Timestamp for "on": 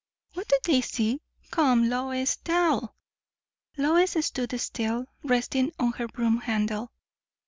5.77-5.91